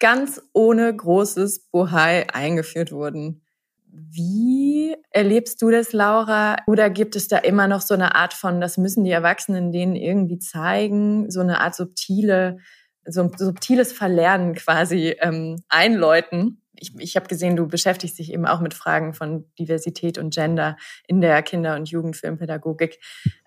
[0.00, 3.44] ganz ohne großes Bohai eingeführt wurden.
[3.86, 6.56] Wie erlebst du das, Laura?
[6.66, 9.94] Oder gibt es da immer noch so eine Art von, das müssen die Erwachsenen denen
[9.94, 12.56] irgendwie zeigen, so eine Art subtile,
[13.04, 16.61] so ein subtiles Verlernen quasi ähm, einläuten?
[16.74, 20.76] Ich, ich habe gesehen, du beschäftigst dich eben auch mit Fragen von Diversität und Gender
[21.06, 22.98] in der Kinder- und Jugendfilmpädagogik.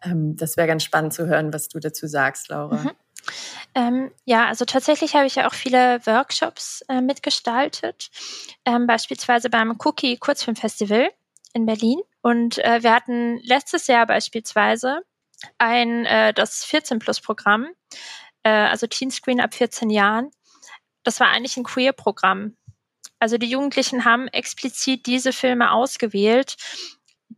[0.03, 2.77] Ähm, das wäre ganz spannend zu hören, was du dazu sagst, Laura.
[2.77, 2.91] Mhm.
[3.73, 8.09] Ähm, ja, also tatsächlich habe ich ja auch viele Workshops äh, mitgestaltet,
[8.65, 11.09] ähm, beispielsweise beim Cookie Kurzfilmfestival
[11.53, 11.99] in Berlin.
[12.21, 15.01] Und äh, wir hatten letztes Jahr beispielsweise
[15.57, 17.67] ein äh, das 14 Plus Programm,
[18.43, 20.31] äh, also Teenscreen ab 14 Jahren.
[21.03, 22.55] Das war eigentlich ein Queer-Programm.
[23.19, 26.57] Also die Jugendlichen haben explizit diese Filme ausgewählt,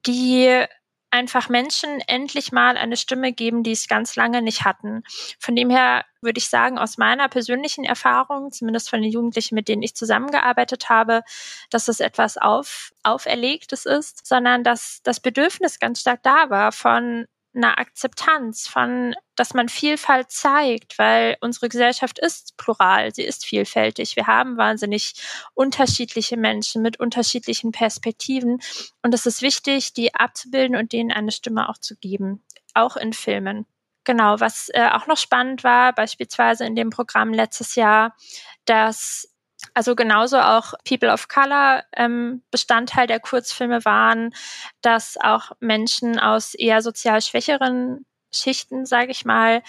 [0.06, 0.66] die
[1.10, 5.04] einfach Menschen endlich mal eine Stimme geben, die es ganz lange nicht hatten.
[5.40, 9.68] Von dem her würde ich sagen, aus meiner persönlichen Erfahrung, zumindest von den Jugendlichen, mit
[9.68, 11.24] denen ich zusammengearbeitet habe,
[11.70, 17.26] dass es etwas auf, auferlegtes ist, sondern dass das Bedürfnis ganz stark da war von
[17.58, 24.16] einer Akzeptanz, von, dass man Vielfalt zeigt, weil unsere Gesellschaft ist plural, sie ist vielfältig.
[24.16, 25.16] Wir haben wahnsinnig
[25.54, 28.60] unterschiedliche Menschen mit unterschiedlichen Perspektiven
[29.02, 32.44] und es ist wichtig, die abzubilden und denen eine Stimme auch zu geben,
[32.74, 33.66] auch in Filmen.
[34.04, 38.16] Genau, was äh, auch noch spannend war, beispielsweise in dem Programm letztes Jahr,
[38.64, 39.28] dass
[39.74, 44.34] also genauso auch People of Color ähm, Bestandteil der Kurzfilme waren,
[44.82, 49.64] dass auch Menschen aus eher sozial schwächeren Schichten, sage ich mal,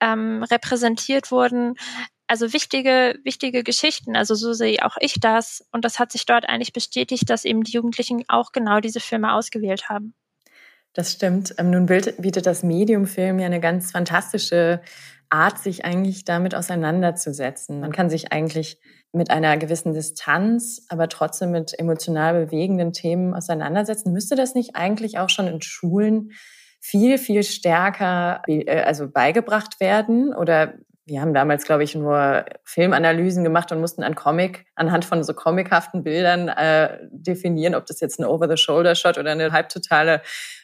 [0.00, 1.74] ähm, repräsentiert wurden.
[2.26, 4.16] Also wichtige, wichtige Geschichten.
[4.16, 5.66] Also so sehe auch ich das.
[5.72, 9.32] Und das hat sich dort eigentlich bestätigt, dass eben die Jugendlichen auch genau diese Filme
[9.34, 10.14] ausgewählt haben.
[10.94, 11.54] Das stimmt.
[11.58, 14.80] Ähm, nun bietet das Medium-Film ja eine ganz fantastische
[15.30, 17.80] Art, sich eigentlich damit auseinanderzusetzen.
[17.80, 18.78] Man kann sich eigentlich
[19.12, 24.12] mit einer gewissen Distanz, aber trotzdem mit emotional bewegenden Themen auseinandersetzen.
[24.12, 26.32] Müsste das nicht eigentlich auch schon in Schulen
[26.80, 30.34] viel, viel stärker äh, also beigebracht werden?
[30.34, 30.74] Oder
[31.06, 35.34] wir haben damals, glaube ich, nur Filmanalysen gemacht und mussten an Comic, anhand von so
[35.34, 40.22] comichaften Bildern äh, definieren, ob das jetzt ein Over-the-Shoulder-Shot oder eine halbtotale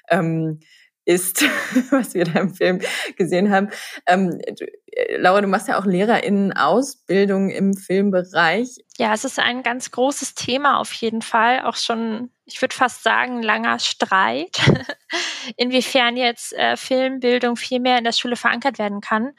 [0.09, 0.61] ähm,
[1.05, 1.43] ist,
[1.91, 2.81] was wir da im Film
[3.17, 3.71] gesehen haben.
[4.07, 8.79] Ähm, du, äh, Laura, du machst ja auch LehrerInnen-Ausbildung im Filmbereich.
[8.99, 11.63] Ja, es ist ein ganz großes Thema auf jeden Fall.
[11.63, 14.59] Auch schon, ich würde fast sagen, langer Streit,
[15.57, 19.33] inwiefern jetzt äh, Filmbildung viel mehr in der Schule verankert werden kann.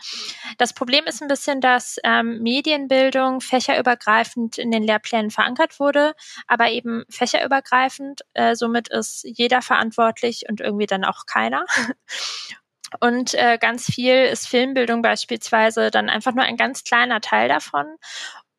[0.58, 6.14] Das Problem ist ein bisschen, dass ähm, Medienbildung fächerübergreifend in den Lehrplänen verankert wurde,
[6.48, 8.22] aber eben fächerübergreifend.
[8.34, 11.66] Äh, somit ist jeder verantwortlich und irgendwie dann auch keiner.
[13.00, 17.86] Und äh, ganz viel ist Filmbildung beispielsweise dann einfach nur ein ganz kleiner Teil davon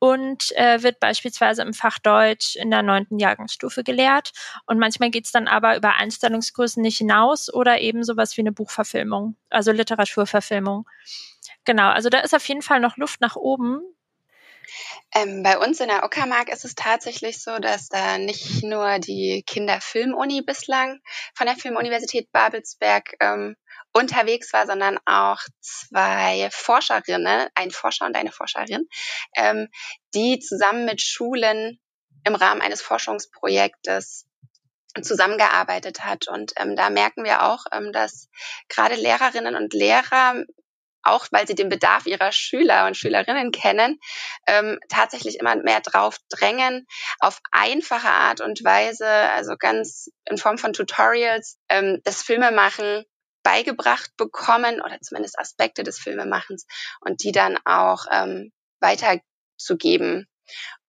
[0.02, 4.32] und äh, wird beispielsweise im Fach Deutsch in der neunten Jahrgangsstufe gelehrt.
[4.66, 8.50] Und manchmal geht es dann aber über Einstellungsgrößen nicht hinaus oder eben sowas wie eine
[8.50, 10.88] Buchverfilmung, also Literaturverfilmung.
[11.64, 13.80] Genau, also da ist auf jeden Fall noch Luft nach oben.
[15.14, 19.44] Ähm, bei uns in der Uckermark ist es tatsächlich so, dass da nicht nur die
[19.46, 21.00] Kinderfilmuni bislang
[21.32, 23.54] von der Filmuniversität Babelsberg ähm,
[23.92, 28.88] unterwegs war, sondern auch zwei Forscherinnen, ein Forscher und eine Forscherin,
[29.36, 29.68] ähm,
[30.14, 31.78] die zusammen mit Schulen
[32.24, 34.26] im Rahmen eines Forschungsprojektes
[35.02, 36.28] zusammengearbeitet hat.
[36.28, 38.28] Und ähm, da merken wir auch, ähm, dass
[38.68, 40.44] gerade Lehrerinnen und Lehrer
[41.02, 43.98] auch weil sie den Bedarf ihrer Schüler und Schülerinnen kennen,
[44.46, 46.86] ähm, tatsächlich immer mehr drauf drängen,
[47.18, 53.04] auf einfache Art und Weise, also ganz in Form von Tutorials, ähm, das Filmemachen
[53.42, 56.66] beigebracht bekommen oder zumindest Aspekte des Filmemachens
[57.00, 60.26] und die dann auch ähm, weiterzugeben.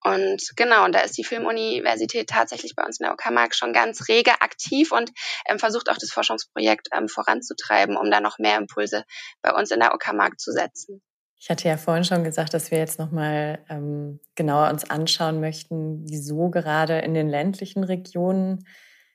[0.03, 4.09] Und genau, und da ist die Filmuniversität tatsächlich bei uns in der Uckermark schon ganz
[4.09, 5.11] rege aktiv und
[5.47, 9.05] ähm, versucht auch das Forschungsprojekt ähm, voranzutreiben, um da noch mehr Impulse
[9.41, 11.01] bei uns in der Uckermark zu setzen.
[11.39, 16.03] Ich hatte ja vorhin schon gesagt, dass wir jetzt nochmal ähm, genauer uns anschauen möchten,
[16.07, 18.65] wieso gerade in den ländlichen Regionen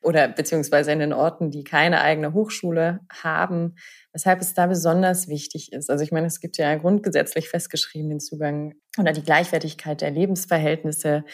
[0.03, 3.75] oder beziehungsweise in den Orten, die keine eigene Hochschule haben,
[4.13, 5.91] weshalb es da besonders wichtig ist.
[5.91, 11.25] Also ich meine, es gibt ja grundgesetzlich festgeschrieben den Zugang oder die Gleichwertigkeit der Lebensverhältnisse,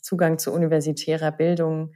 [0.00, 1.94] Zugang zu universitärer Bildung.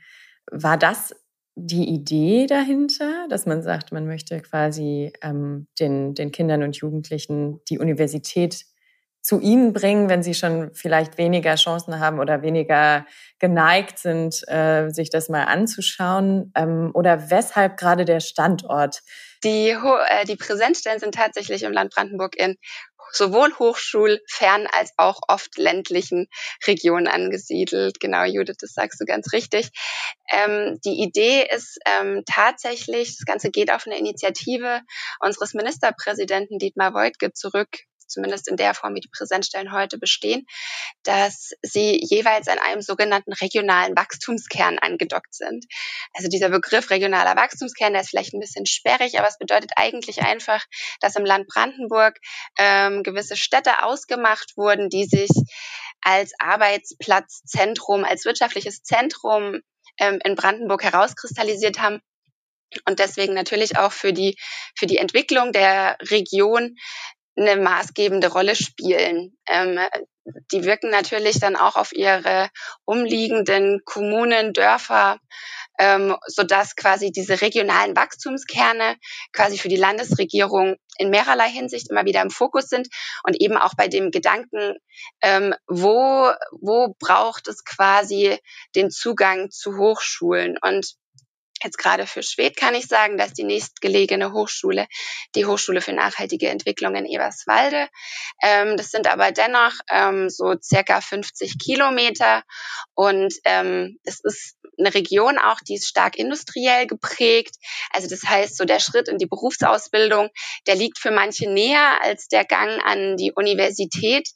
[0.50, 1.14] War das
[1.56, 7.60] die Idee dahinter, dass man sagt, man möchte quasi ähm, den, den Kindern und Jugendlichen
[7.64, 8.66] die Universität
[9.26, 13.06] zu ihnen bringen, wenn sie schon vielleicht weniger Chancen haben oder weniger
[13.40, 16.52] geneigt sind, äh, sich das mal anzuschauen?
[16.54, 19.00] Ähm, oder weshalb gerade der Standort?
[19.42, 22.54] Die, äh, die Präsenzstellen sind tatsächlich im Land Brandenburg in
[23.10, 26.28] sowohl hochschulfern als auch oft ländlichen
[26.64, 27.98] Regionen angesiedelt.
[27.98, 29.70] Genau, Judith, das sagst du ganz richtig.
[30.30, 34.82] Ähm, die Idee ist ähm, tatsächlich, das Ganze geht auf eine Initiative
[35.18, 40.46] unseres Ministerpräsidenten Dietmar Woidke zurück, zumindest in der Form, wie die Präsenzstellen heute bestehen,
[41.02, 45.64] dass sie jeweils an einem sogenannten regionalen Wachstumskern angedockt sind.
[46.14, 50.22] Also dieser Begriff regionaler Wachstumskern, der ist vielleicht ein bisschen sperrig, aber es bedeutet eigentlich
[50.22, 50.64] einfach,
[51.00, 52.18] dass im Land Brandenburg
[52.58, 55.30] ähm, gewisse Städte ausgemacht wurden, die sich
[56.00, 59.60] als Arbeitsplatzzentrum, als wirtschaftliches Zentrum
[59.98, 62.00] ähm, in Brandenburg herauskristallisiert haben
[62.84, 64.36] und deswegen natürlich auch für die,
[64.76, 66.76] für die Entwicklung der Region
[67.36, 69.36] eine maßgebende Rolle spielen.
[69.48, 69.78] Ähm,
[70.52, 72.50] die wirken natürlich dann auch auf ihre
[72.84, 75.18] umliegenden Kommunen, Dörfer,
[75.78, 78.96] ähm, sodass quasi diese regionalen Wachstumskerne
[79.32, 82.88] quasi für die Landesregierung in mehrerlei Hinsicht immer wieder im Fokus sind
[83.24, 84.76] und eben auch bei dem Gedanken,
[85.22, 88.38] ähm, wo, wo braucht es quasi
[88.74, 90.94] den Zugang zu Hochschulen und
[91.62, 94.86] Jetzt gerade für Schwedt kann ich sagen, dass die nächstgelegene Hochschule
[95.34, 97.88] die Hochschule für nachhaltige Entwicklung in Eberswalde.
[98.42, 102.42] Ähm, das sind aber dennoch ähm, so circa 50 Kilometer
[102.94, 107.56] und ähm, es ist eine Region auch, die ist stark industriell geprägt.
[107.90, 110.30] Also das heißt, so der Schritt in die Berufsausbildung,
[110.66, 114.28] der liegt für manche näher als der Gang an die Universität.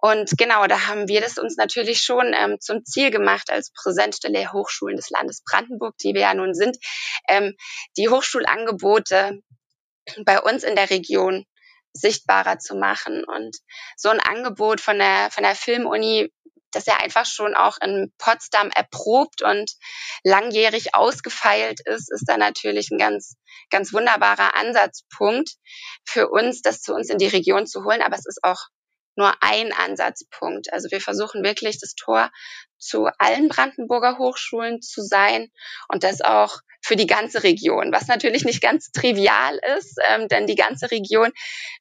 [0.00, 4.38] Und genau, da haben wir das uns natürlich schon ähm, zum Ziel gemacht als Präsenzstelle
[4.38, 6.76] der Hochschulen des Landes Brandenburg, die wir ja nun sind,
[7.28, 7.54] ähm,
[7.96, 9.40] die Hochschulangebote
[10.24, 11.44] bei uns in der Region
[11.92, 13.24] sichtbarer zu machen.
[13.24, 13.56] Und
[13.96, 16.30] so ein Angebot von der, von der Filmuni,
[16.74, 19.72] das ja einfach schon auch in Potsdam erprobt und
[20.22, 23.34] langjährig ausgefeilt ist, ist da natürlich ein ganz,
[23.70, 25.50] ganz wunderbarer Ansatzpunkt
[26.04, 28.02] für uns, das zu uns in die Region zu holen.
[28.02, 28.66] Aber es ist auch
[29.16, 30.72] nur ein Ansatzpunkt.
[30.72, 32.30] Also wir versuchen wirklich das Tor
[32.78, 35.50] zu allen Brandenburger Hochschulen zu sein
[35.88, 40.46] und das auch für die ganze Region, was natürlich nicht ganz trivial ist, ähm, denn
[40.46, 41.32] die ganze Region,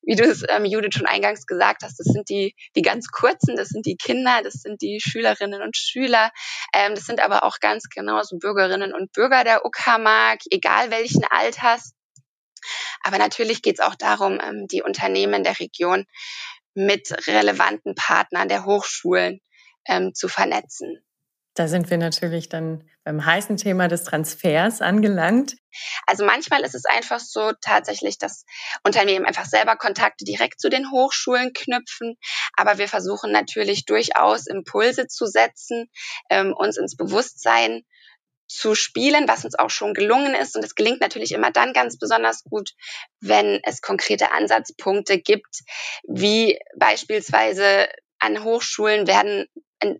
[0.02, 3.58] wie du es, ähm, Judith, schon eingangs gesagt hast, das sind die, die ganz kurzen,
[3.58, 6.32] das sind die Kinder, das sind die Schülerinnen und Schüler,
[6.74, 11.94] ähm, das sind aber auch ganz genauso Bürgerinnen und Bürger der Uckermark, egal welchen Alters.
[13.04, 16.06] Aber natürlich geht es auch darum, ähm, die Unternehmen der Region
[16.76, 19.40] mit relevanten Partnern der Hochschulen
[19.88, 21.04] ähm, zu vernetzen.
[21.56, 25.56] Da sind wir natürlich dann beim heißen Thema des Transfers angelangt.
[26.08, 28.46] Also manchmal ist es einfach so tatsächlich, dass
[28.84, 32.16] Unternehmen einfach selber Kontakte direkt zu den Hochschulen knüpfen.
[32.58, 35.92] Aber wir versuchen natürlich durchaus Impulse zu setzen,
[36.32, 37.84] ähm, uns ins Bewusstsein
[38.54, 40.56] zu spielen, was uns auch schon gelungen ist.
[40.56, 42.72] Und es gelingt natürlich immer dann ganz besonders gut,
[43.20, 45.62] wenn es konkrete Ansatzpunkte gibt,
[46.08, 47.88] wie beispielsweise
[48.20, 49.48] an Hochschulen werden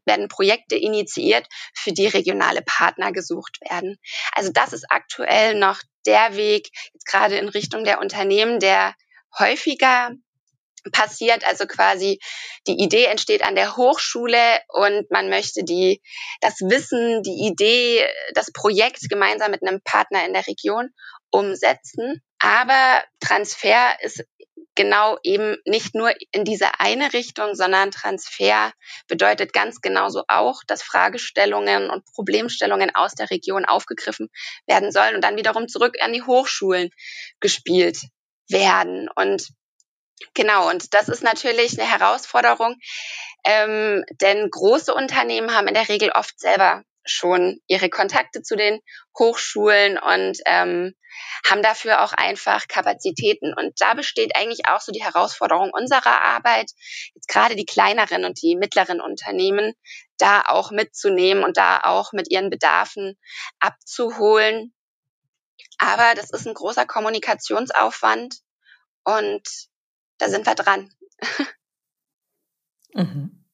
[0.06, 3.98] werden Projekte initiiert, für die regionale Partner gesucht werden.
[4.34, 8.96] Also das ist aktuell noch der Weg, jetzt gerade in Richtung der Unternehmen, der
[9.38, 10.12] häufiger
[10.92, 11.46] passiert.
[11.46, 12.20] Also quasi
[12.68, 16.02] die Idee entsteht an der Hochschule und man möchte die,
[16.42, 20.90] das Wissen, die Idee, das Projekt gemeinsam mit einem Partner in der Region
[21.32, 22.22] umsetzen.
[22.40, 24.24] Aber Transfer ist
[24.76, 28.72] genau eben nicht nur in diese eine Richtung, sondern Transfer
[29.08, 34.30] bedeutet ganz genauso auch, dass Fragestellungen und Problemstellungen aus der Region aufgegriffen
[34.66, 36.90] werden sollen und dann wiederum zurück an die Hochschulen
[37.40, 38.00] gespielt
[38.50, 39.10] werden.
[39.16, 39.48] Und
[40.34, 42.76] genau, und das ist natürlich eine Herausforderung,
[43.46, 48.80] ähm, denn große Unternehmen haben in der Regel oft selber schon ihre Kontakte zu den
[49.18, 50.94] Hochschulen und ähm,
[51.50, 53.54] haben dafür auch einfach Kapazitäten.
[53.54, 56.72] Und da besteht eigentlich auch so die Herausforderung unserer Arbeit,
[57.14, 59.74] jetzt gerade die kleineren und die mittleren Unternehmen
[60.18, 63.18] da auch mitzunehmen und da auch mit ihren Bedarfen
[63.60, 64.74] abzuholen.
[65.78, 68.38] Aber das ist ein großer Kommunikationsaufwand
[69.04, 69.44] und
[70.24, 70.90] da sind wir dran.
[72.94, 73.46] mhm.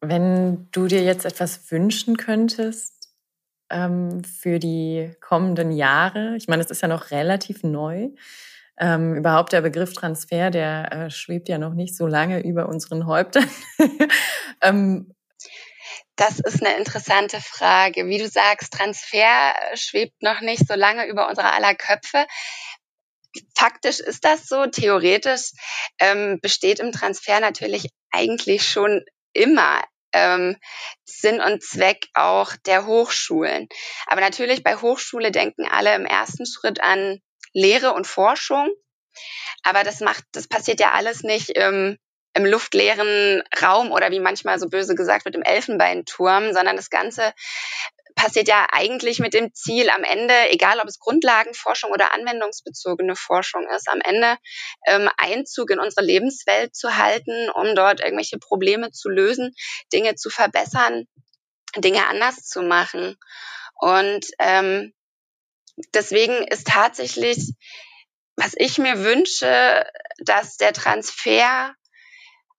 [0.00, 3.10] Wenn du dir jetzt etwas wünschen könntest
[3.70, 8.10] ähm, für die kommenden Jahre, ich meine, es ist ja noch relativ neu.
[8.78, 13.06] Ähm, überhaupt der Begriff Transfer, der äh, schwebt ja noch nicht so lange über unseren
[13.06, 13.50] Häuptern.
[14.62, 15.12] ähm,
[16.16, 18.06] das ist eine interessante Frage.
[18.06, 22.26] Wie du sagst, Transfer schwebt noch nicht so lange über unsere aller Köpfe.
[23.56, 24.66] Faktisch ist das so.
[24.66, 25.52] Theoretisch
[25.98, 30.56] ähm, besteht im Transfer natürlich eigentlich schon immer ähm,
[31.04, 33.68] Sinn und Zweck auch der Hochschulen.
[34.06, 37.20] Aber natürlich bei Hochschule denken alle im ersten Schritt an
[37.52, 38.68] Lehre und Forschung.
[39.62, 41.98] Aber das macht, das passiert ja alles nicht im,
[42.34, 47.32] im luftleeren Raum oder wie manchmal so böse gesagt wird, im Elfenbeinturm, sondern das Ganze
[48.14, 53.66] passiert ja eigentlich mit dem Ziel am Ende, egal ob es Grundlagenforschung oder anwendungsbezogene Forschung
[53.74, 54.36] ist, am Ende
[54.86, 59.54] ähm, Einzug in unsere Lebenswelt zu halten, um dort irgendwelche Probleme zu lösen,
[59.92, 61.06] Dinge zu verbessern,
[61.76, 63.16] Dinge anders zu machen.
[63.74, 64.92] Und ähm,
[65.94, 67.54] deswegen ist tatsächlich,
[68.36, 69.86] was ich mir wünsche,
[70.18, 71.74] dass der Transfer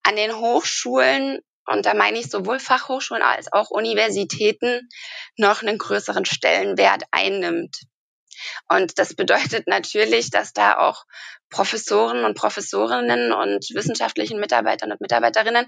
[0.03, 4.89] an den Hochschulen und da meine ich sowohl Fachhochschulen als auch Universitäten
[5.38, 7.82] noch einen größeren Stellenwert einnimmt.
[8.67, 11.06] Und das bedeutet natürlich, dass da auch
[11.50, 15.67] Professoren und Professorinnen und wissenschaftlichen Mitarbeitern und Mitarbeiterinnen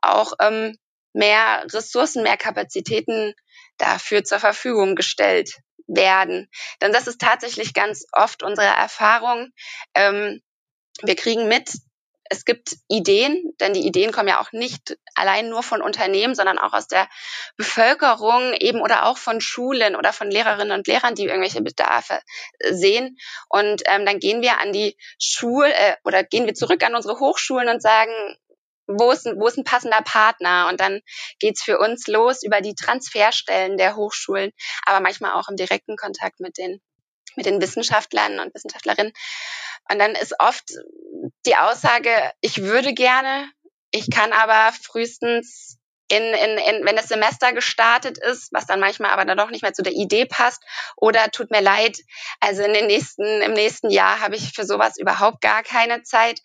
[0.00, 0.76] auch ähm,
[1.12, 3.34] mehr Ressourcen, mehr Kapazitäten
[3.78, 5.50] dafür zur Verfügung gestellt
[5.86, 6.48] werden.
[6.80, 9.50] Denn das ist tatsächlich ganz oft unsere Erfahrung.
[9.94, 10.40] Ähm,
[11.02, 11.70] wir kriegen mit,
[12.30, 16.58] es gibt Ideen, denn die Ideen kommen ja auch nicht allein nur von Unternehmen, sondern
[16.58, 17.08] auch aus der
[17.56, 22.20] Bevölkerung eben oder auch von Schulen oder von Lehrerinnen und Lehrern, die irgendwelche Bedarfe
[22.70, 23.18] sehen.
[23.48, 27.20] Und ähm, dann gehen wir an die Schule äh, oder gehen wir zurück an unsere
[27.20, 28.12] Hochschulen und sagen,
[28.86, 30.68] wo ist, ein, wo ist ein passender Partner?
[30.68, 31.00] Und dann
[31.40, 34.52] geht's für uns los über die Transferstellen der Hochschulen,
[34.84, 36.80] aber manchmal auch im direkten Kontakt mit den,
[37.36, 39.12] mit den Wissenschaftlern und Wissenschaftlerinnen.
[39.90, 40.64] Und dann ist oft
[41.46, 43.50] die Aussage, ich würde gerne,
[43.90, 45.78] ich kann aber frühestens
[46.08, 49.62] in, in, in, wenn das Semester gestartet ist, was dann manchmal aber dann doch nicht
[49.62, 50.62] mehr zu der Idee passt,
[50.96, 51.98] oder tut mir leid,
[52.40, 56.40] also in den nächsten, im nächsten Jahr habe ich für sowas überhaupt gar keine Zeit.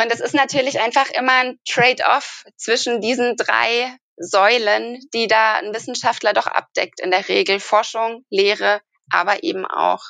[0.00, 5.74] Und es ist natürlich einfach immer ein Trade-off zwischen diesen drei Säulen, die da ein
[5.74, 7.60] Wissenschaftler doch abdeckt in der Regel.
[7.60, 8.80] Forschung, Lehre,
[9.10, 10.02] aber eben auch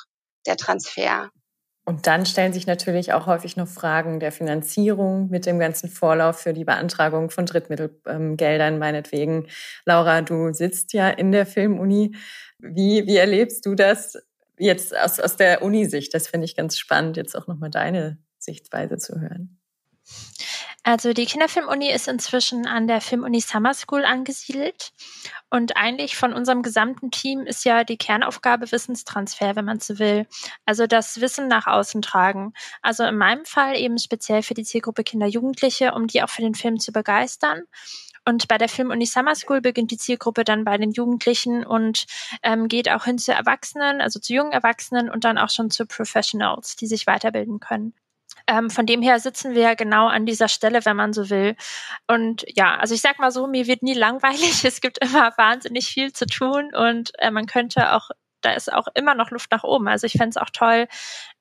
[0.45, 1.29] der Transfer.
[1.83, 6.39] Und dann stellen sich natürlich auch häufig noch Fragen der Finanzierung mit dem ganzen Vorlauf
[6.39, 9.47] für die Beantragung von Drittmittelgeldern, meinetwegen.
[9.85, 12.15] Laura, du sitzt ja in der Filmuni.
[12.59, 14.17] Wie, wie erlebst du das
[14.59, 16.13] jetzt aus, aus der Uni-Sicht?
[16.13, 19.59] Das finde ich ganz spannend, jetzt auch nochmal deine Sichtweise zu hören.
[20.83, 24.91] Also die Kinderfilmuni ist inzwischen an der Filmuni Summer School angesiedelt.
[25.51, 30.25] Und eigentlich von unserem gesamten Team ist ja die Kernaufgabe Wissenstransfer, wenn man so will.
[30.65, 32.53] Also das Wissen nach außen tragen.
[32.81, 36.41] Also in meinem Fall eben speziell für die Zielgruppe Kinder, Jugendliche, um die auch für
[36.41, 37.61] den Film zu begeistern.
[38.25, 42.05] Und bei der Filmuni Summer School beginnt die Zielgruppe dann bei den Jugendlichen und
[42.43, 45.85] ähm, geht auch hin zu Erwachsenen, also zu jungen Erwachsenen und dann auch schon zu
[45.85, 47.93] Professionals, die sich weiterbilden können.
[48.47, 51.55] Ähm, von dem her sitzen wir genau an dieser Stelle, wenn man so will.
[52.07, 54.63] Und ja, also ich sag mal so, mir wird nie langweilig.
[54.71, 58.09] Es gibt immer wahnsinnig viel zu tun und äh, man könnte auch,
[58.41, 59.87] da ist auch immer noch Luft nach oben.
[59.87, 60.87] Also ich fände es auch toll,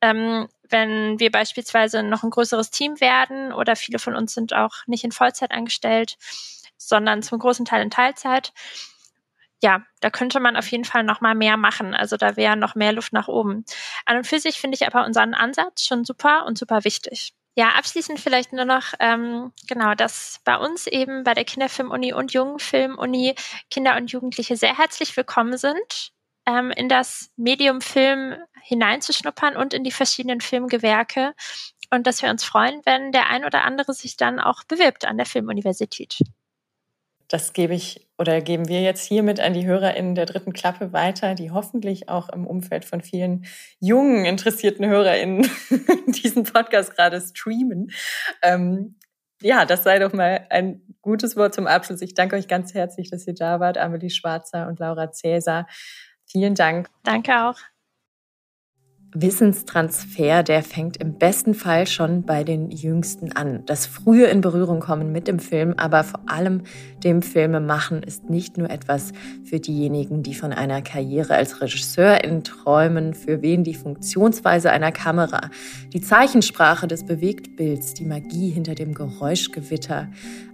[0.00, 4.86] ähm, wenn wir beispielsweise noch ein größeres Team werden oder viele von uns sind auch
[4.86, 6.16] nicht in Vollzeit angestellt,
[6.76, 8.52] sondern zum großen Teil in Teilzeit
[9.62, 11.94] ja, da könnte man auf jeden Fall noch mal mehr machen.
[11.94, 13.64] Also da wäre noch mehr Luft nach oben.
[14.06, 17.34] An und für sich finde ich aber unseren Ansatz schon super und super wichtig.
[17.56, 22.32] Ja, abschließend vielleicht nur noch, ähm, genau, dass bei uns eben bei der Kinderfilmuni und
[22.32, 23.34] Jungenfilmuni
[23.70, 26.12] Kinder und Jugendliche sehr herzlich willkommen sind,
[26.46, 31.34] ähm, in das Medium Film hineinzuschnuppern und in die verschiedenen Filmgewerke.
[31.92, 35.16] Und dass wir uns freuen, wenn der ein oder andere sich dann auch bewirbt an
[35.16, 36.18] der Filmuniversität.
[37.30, 41.36] Das gebe ich oder geben wir jetzt hiermit an die HörerInnen der dritten Klappe weiter,
[41.36, 43.46] die hoffentlich auch im Umfeld von vielen
[43.78, 45.48] jungen, interessierten HörerInnen
[46.08, 47.92] diesen Podcast gerade streamen.
[48.42, 48.96] Ähm,
[49.40, 52.02] ja, das sei doch mal ein gutes Wort zum Abschluss.
[52.02, 55.68] Ich danke euch ganz herzlich, dass ihr da wart, Amelie Schwarzer und Laura Cäsar.
[56.26, 56.90] Vielen Dank.
[57.04, 57.56] Danke auch.
[59.12, 63.64] Wissenstransfer, der fängt im besten Fall schon bei den Jüngsten an.
[63.66, 66.62] Das frühe in Berührung kommen mit dem Film, aber vor allem
[67.02, 72.44] dem Filme machen, ist nicht nur etwas für diejenigen, die von einer Karriere als Regisseurin
[72.44, 75.50] träumen, für wen die Funktionsweise einer Kamera,
[75.92, 80.08] die Zeichensprache des Bewegtbilds, die Magie hinter dem Geräuschgewitter,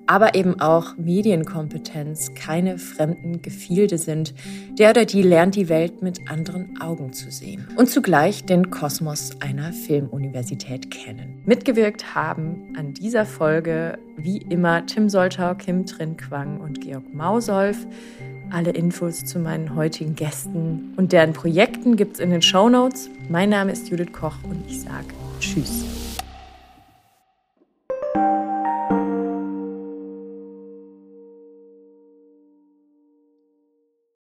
[0.06, 4.34] aber eben auch Medienkompetenz keine fremden Gefilde sind.
[4.78, 9.30] Der oder die lernt die Welt mit anderen Augen zu sehen und zugleich den Kosmos
[9.40, 11.42] einer Filmuniversität kennen.
[11.44, 17.86] Mitgewirkt haben an dieser Folge wie immer Tim Soltau, Kim Trinquang und Georg Mausolf.
[18.50, 23.10] Alle Infos zu meinen heutigen Gästen und deren Projekten gibt's in den Show Notes.
[23.28, 25.06] Mein Name ist Judith Koch und ich sage
[25.40, 26.05] Tschüss.